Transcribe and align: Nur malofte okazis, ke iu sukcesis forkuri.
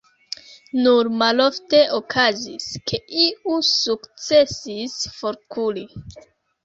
Nur 0.85 1.09
malofte 1.17 1.81
okazis, 1.99 2.65
ke 2.91 3.01
iu 3.27 3.59
sukcesis 3.73 4.97
forkuri. 5.19 5.89